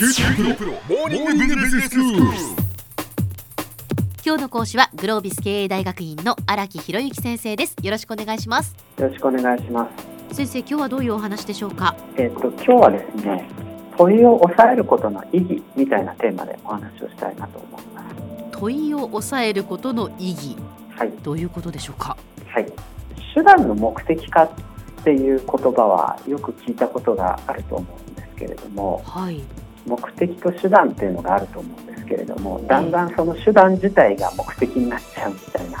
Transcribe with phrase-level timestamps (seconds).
[0.00, 1.96] キューティープロモーニングビジネススク
[4.24, 7.76] 今日の講師はグロービス経営大学院の荒木博之先生です。
[7.82, 8.74] よろしくお願いします。
[8.96, 9.90] よろしくお願いしま
[10.30, 10.36] す。
[10.36, 11.94] 先生今日はどういうお話でしょうか？
[12.16, 13.46] えっ、と今日はですね、
[13.98, 18.16] 問いを抑えることの意義みたいなテーマでお話をしたいなと思います。
[18.52, 20.56] 問いを抑えることの意義。
[20.96, 21.12] はい。
[21.22, 22.16] どういうことでしょうか？
[22.48, 22.72] はい。
[23.34, 24.50] 手段の目的化っ
[25.04, 29.42] ていう言葉はよく聞いたことがあると思うんですけれども、はい
[29.86, 35.78] 目的と手段っていうのがあると思うんですけれども、だんだんその手段自体が目的になっちゃうみたいな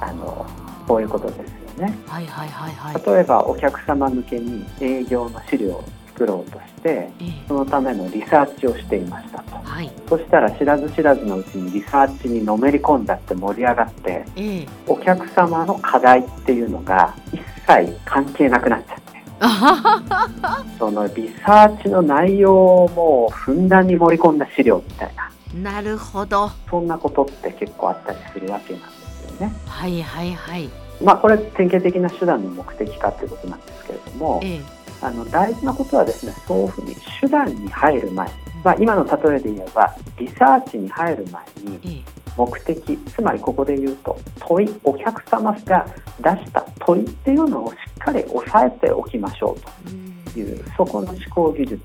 [0.00, 0.46] ああの
[0.86, 1.98] そういうことですよね。
[2.06, 3.02] はいはいはいはい。
[3.06, 7.44] 例えばお客様向けに営業の資料を作ろうとして、ええ。
[7.48, 9.56] そのためのリサーチをしていましたと。
[9.56, 9.90] はい。
[10.08, 14.68] そしたら知らず知らずのうちにリサーチにのめり込んだって盛り上がってええ。
[14.86, 18.99] お客様の課題っていうのが一切関係なくなっちゃってあははは
[20.78, 25.72] そのリサーチの内容をもうふんだんに盛り込んだ資料みたいな。
[25.72, 26.50] なるほど。
[26.68, 29.52] そんなことって結構あったりするわけなんですよね。
[29.66, 30.68] はいはいはい。
[31.02, 34.60] まあこれ典型的な手段の目的化っていうことなんですけれどもええ。
[35.02, 38.28] あの大事なことはですねそういうふうに手段に入る前、
[38.62, 45.86] まあ、今の例えで言えばリサーチに入る前にええ目的つまりここで言うと問いお客様が
[46.20, 50.38] 出した問いっていうのをしっかり押さえておきましょううんと。
[50.38, 51.82] いうそこの思考技術。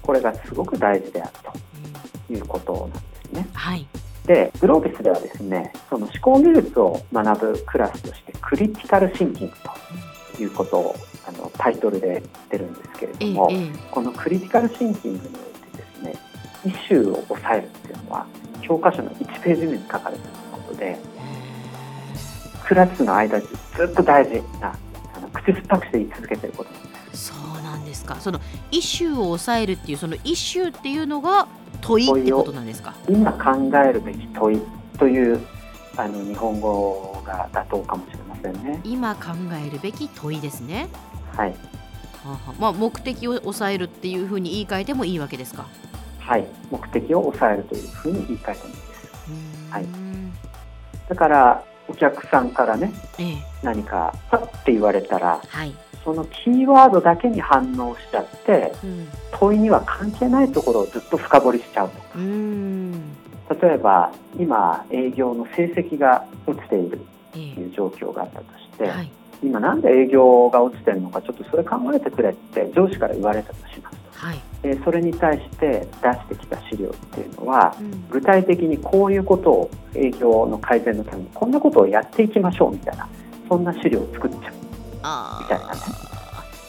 [0.00, 1.32] これがすごく大事である
[1.84, 2.32] うんと。
[2.32, 3.48] いうことなんですね。
[3.52, 3.86] はい。
[4.26, 9.54] でグロービスではですねその思考技術を学ぶクラスとしてクリティカルシンキング
[10.36, 13.70] ということをあのタイトルで言ってるんですけれどええも、ええ。
[13.90, 15.30] このクリティカルシンキングにおい
[15.70, 16.14] てですね
[16.66, 18.26] イシューを抑えるっていうのは
[18.62, 20.98] 教科書の1ページ目に書かれていることで
[22.64, 24.76] クラスの間中ずっと大事な
[25.14, 26.70] あの口酸っぱくして言い続けてること。
[26.70, 28.16] なんですそうなんですか。
[28.20, 31.48] そのイシューを抑えるっていうそのイシューっていうのが
[31.80, 32.94] 問いってことなんですか？
[33.08, 34.60] 今考えるべき問い
[34.98, 35.40] という
[35.96, 38.80] あの日本語が妥当かもしれませんね。
[38.84, 39.30] 今考
[39.66, 40.88] えるべき問いですね。
[41.36, 41.56] はい、は
[42.26, 42.54] あはあ。
[42.60, 45.66] まあ目的を抑えるっていうふうに言い換えてもいいわけですか？
[46.28, 49.08] はい、目的を抑えるというふうに言い換えてもいいです。
[49.70, 49.86] はい。
[51.08, 53.36] だからお客さんからねええ。
[53.62, 55.74] 何かパッて言われたらはい、
[56.04, 62.92] そのキーワードだけに反応しちゃってうん、問いには関係ないところをずっと深掘りしちゃううーん。
[63.62, 67.00] 例えば今営業の成績が落ちている
[67.32, 69.10] えという状況があったとして、えはい。
[69.42, 78.08] 今なんで営業が落ちてるのかちょっとそれ考えてくれって上司から言われたとしますはい、でそれに対して出してきた資料っていうのはうん。
[78.08, 83.08] 具体的にこういうことを営業の改善のためにこんなことをやっていきましょうみたいな
[83.48, 84.52] そんな資料を作っちゃう。
[85.02, 85.80] あみたいなね。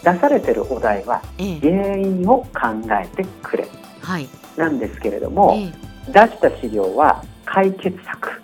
[0.04, 1.60] ー出されてるお題はええ。
[1.60, 2.70] 原因を考
[3.02, 3.68] えてくれ。
[4.02, 4.28] はい。
[4.56, 6.12] なんですけれども、ええ。
[6.12, 8.42] 出した資料は解決策。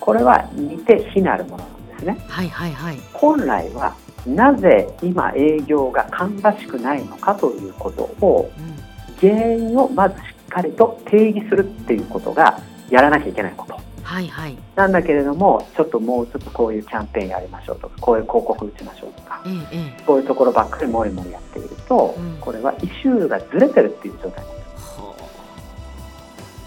[0.00, 2.18] これは似て非なるものなんですね。
[2.28, 2.98] はいはいはい。
[3.12, 3.94] 本来は
[4.26, 8.74] なぜ今営業が芳しくないのかということをうん
[9.20, 13.80] 原因をまずしっかりと定義するっていうことがやらなきゃいけないこと。
[14.02, 14.56] はいはい。
[14.76, 17.88] なんだけれどもちょっともうちょっとこういうキャンペーンやりましょうと。
[17.88, 19.42] かこういう広告打ちましょうとか。
[19.46, 20.04] ええええ。
[20.06, 22.36] そういうところばっかりもりもりやっていると、うん。
[22.40, 24.44] これはイシューがずれてるっていう状態。
[24.44, 24.63] なんではす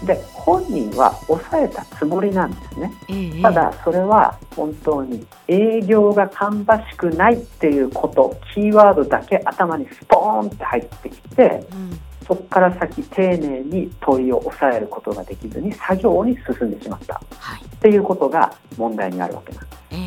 [0.04, 2.92] で本人は抑えたつもりなんですね。
[3.00, 12.00] あええただそれは本当に営業が芳しくないっていうことキーワードだけ頭にスポーンって入ってきてうん。
[12.28, 17.14] そこから先丁寧に問いを抑えることができずに作業に進んでしまった。
[17.38, 17.64] はい。
[17.64, 19.82] っていうことが問題にあるわけなんです。
[19.92, 19.98] ええ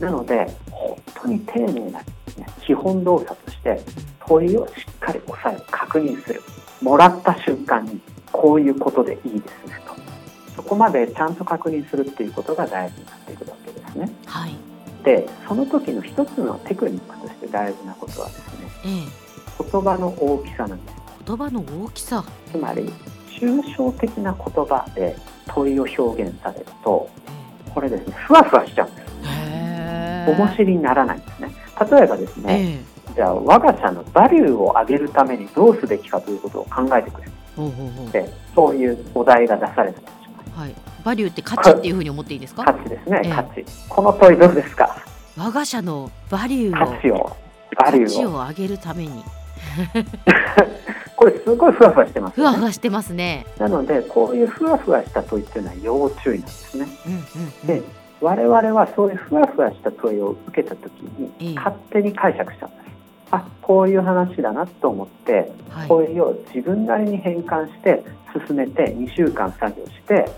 [0.00, 2.04] えなので本当に丁寧な、ね、
[2.62, 3.80] 基本動作として
[4.26, 6.42] 問いをしっかり抑える確認する。
[6.80, 8.00] もらった瞬間に
[8.44, 9.94] こういうことでいいですねと。
[10.56, 14.10] そこまでちゃんと確認するっていうことが大事になっていくわけですね。
[14.26, 14.54] えはい。
[15.02, 19.70] でその時の一つのテクニックとして大事なことはですねええ。
[19.72, 20.96] 言葉の大きさなんです。
[21.26, 22.22] 言葉の大きさ。
[22.52, 22.92] つまり
[23.30, 25.16] 抽象的な言葉で
[25.46, 27.08] 問いを表現されると
[27.66, 29.06] えこれですねふわふわしちゃうんです。
[29.24, 30.36] えへえ。
[30.36, 31.50] 面白にならないんですね。
[31.90, 33.14] 例えばですね、ええ。
[33.14, 38.10] じゃあ我が社のバリューを上げるためにどうすべきかということを考えてくれほうほうほう。
[38.10, 40.74] てそういうお題が出されたとしますはい。
[41.04, 42.64] バリューって価値っていうふうに思っていいですか？
[42.64, 43.32] 価値ですね、ええ。
[43.32, 43.64] 価値。
[43.88, 44.96] この問いどうですか？
[45.36, 47.36] 我が社のバリューを価値を
[47.76, 49.24] バリュ価値ーをを上げるために。
[51.16, 52.44] これすごいふわふわしてますね。
[52.46, 53.46] わふわしてますね。
[53.58, 56.86] なのでこういうふわふわした問いっていうのは要注意なんですね。
[57.06, 57.22] うんうんう
[57.64, 57.66] ん。
[57.66, 57.82] で
[58.20, 60.90] 我々はそういうふわふわした問いを受けた時
[61.40, 61.44] ええ。
[61.48, 62.83] に勝手に解釈しちゃうんです
[63.34, 65.88] あこういう話だなと思ってはい。
[65.88, 68.02] 問いを自分なりに変換して
[68.46, 70.30] 進めて2週間作業して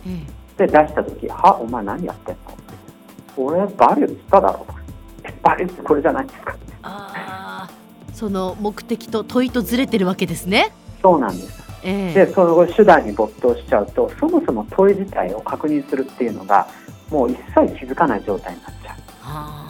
[0.59, 2.63] えで出した時「はお前何やってんの?」って
[3.37, 4.81] 「俺バリューっつっただろ」とか
[5.25, 8.15] 「えバリューってこれじゃないですか」あー。
[8.15, 10.73] その目的と問いとずれてるわけですね。
[11.03, 11.63] そうなんです。
[11.83, 12.27] ええ。
[12.27, 16.67] でその手段に没頭しちゃうとそもそも問い自体を確認するっていうのが
[17.11, 18.97] もう一切気づかない状態になっちゃう。
[19.25, 19.63] あ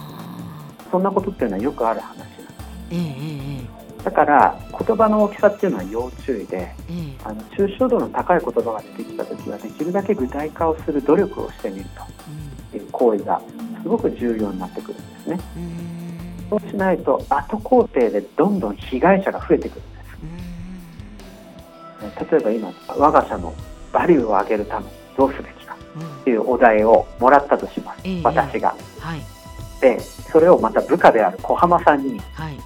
[0.89, 2.17] そんなことっていうのはよくある話
[4.03, 6.71] だから言葉の大きさっていうのは要注意で
[7.25, 11.85] あの抽象度の高い言葉が出てきた時はできるだけ具体化をする努力をしてみる
[12.71, 13.41] という行為が
[13.83, 15.39] すごく重要になってくるんですね。
[16.49, 19.83] そうしないと後工程でどんどん被害者が増えてくるん
[22.13, 22.31] です。
[22.31, 23.53] 例えば今我が社の
[23.91, 25.75] バリューを上げるためにどうすべきか
[26.21, 28.21] っていうお題をもらったとします、ええ。
[28.23, 28.73] 私が。
[28.99, 29.21] はい。
[29.81, 32.57] でそれをまた部下である小浜さんにはい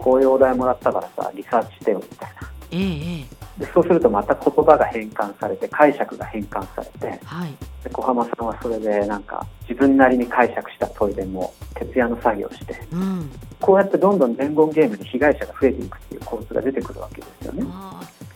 [0.00, 2.50] こういうお題もらったからさリサーチしてよみたいな。
[2.72, 3.26] えええ
[3.58, 3.64] え。
[3.64, 7.54] でそうするとまた言葉が変換されて解釈が変換されてはい。
[7.84, 13.30] で小浜さんはそれでなんか自分なりに解釈した問いでも徹夜の作業をしてうん。
[13.60, 17.64] こうやってどんどん伝言ゲームで被害者が増えていくっていう構図が出てくるわけですよね。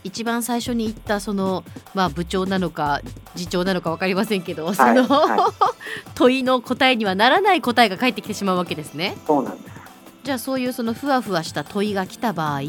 [0.03, 1.63] 一番最初に言ったその、
[1.95, 3.01] まあ、部長なのか
[3.35, 5.51] 次長なのか分かりませんけど、その、は
[6.13, 9.17] 問いの答えにはならない答えが返ってきてしまうわけですね。
[9.25, 9.64] そうなんです
[10.25, 12.61] じゃあそういうそのふわふわした問いが来た場合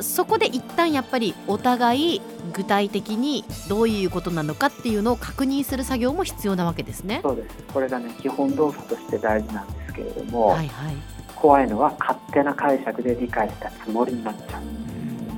[0.00, 2.20] そこで一旦やっぱりお互い
[2.52, 7.20] 具体的にどういうことなのかっていうのを確認する作業も必要なわけですね。
[7.22, 7.56] そうです。
[7.72, 10.96] これがね基本動作として大事なんですけれども、はいはい。
[11.34, 14.62] 怖いのは勝手な解釈で理解したつもりになっちゃう。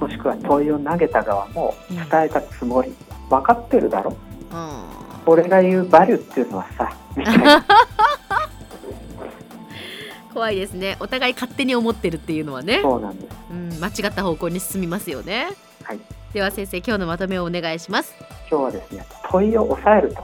[0.01, 2.93] もしくは問いを投げた側も伝えたつもり
[3.29, 4.17] 分かってるだろ。
[4.53, 4.83] うん。
[5.27, 7.65] 俺が言うバリューっていうのはさみたいな
[10.33, 10.97] 怖いですね。
[11.01, 15.49] お互い勝手に思ってるっていうのはね、そうなんですうん、間違った方向に進みますよね。
[15.83, 16.01] はい
[16.33, 18.15] では先生今日のまとめをお願いします。
[18.49, 20.15] 今日はですね問いを抑える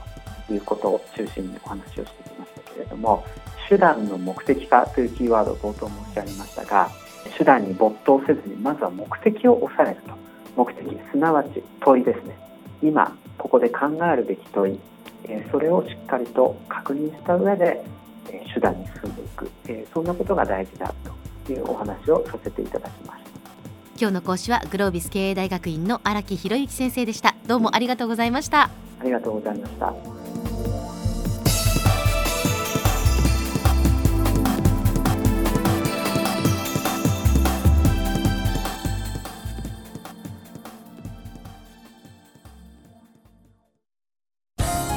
[0.48, 3.24] ということを中心にお話をしてきましたけれども
[3.68, 6.90] 手段の目的化というキーワードを冒頭申し上げましたが
[7.36, 10.12] 手段に没頭せずにまずは目的を抑えると
[10.56, 12.36] 目的すなわち問いですね
[12.82, 14.78] 今ここで考えるべき問い
[15.24, 18.05] えーそれをしっかりと確認した上でえー
[18.52, 20.92] 手段に進んでいくえーそんなことが大事だ
[21.44, 23.30] というお話をさせていただきました
[23.98, 27.34] 今日の講師はグロービス経営大学院の荒木博之先生でした。
[27.46, 28.68] どうもありがとうございました。
[29.00, 30.15] ありがとうございました